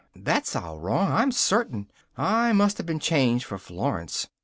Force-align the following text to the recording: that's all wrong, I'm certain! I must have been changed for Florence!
that's 0.15 0.55
all 0.55 0.79
wrong, 0.79 1.11
I'm 1.11 1.31
certain! 1.31 1.87
I 2.17 2.53
must 2.53 2.77
have 2.79 2.87
been 2.87 2.97
changed 2.99 3.45
for 3.45 3.59
Florence! 3.59 4.29